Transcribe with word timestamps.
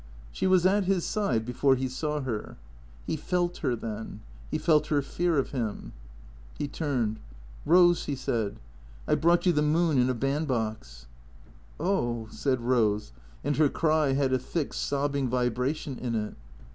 She 0.31 0.47
was 0.47 0.65
at 0.65 0.85
his 0.85 1.05
side 1.05 1.45
before 1.45 1.75
he 1.75 1.87
saw 1.87 2.21
her. 2.21 2.57
He 3.05 3.15
felt 3.15 3.57
her 3.57 3.75
then, 3.75 4.21
he 4.49 4.57
felt 4.57 4.87
her 4.87 5.03
fear 5.03 5.37
of 5.37 5.51
him. 5.51 5.93
He 6.57 6.67
turned." 6.67 7.19
Rose," 7.67 8.05
he 8.05 8.15
said," 8.15 8.57
I 9.07 9.13
've 9.13 9.21
brought 9.21 9.45
you 9.45 9.53
the 9.53 9.61
moon 9.61 9.99
in 9.99 10.09
a 10.09 10.15
band 10.15 10.47
box."" 10.47 11.05
Oh," 11.79 12.27
said 12.31 12.61
Rose, 12.61 13.11
and 13.43 13.57
her 13.57 13.69
cry 13.69 14.13
had 14.13 14.33
a 14.33 14.39
thick, 14.39 14.73
sobbing 14.73 15.29
vibration 15.29 15.99
in 15.99 16.15
it. 16.15 16.33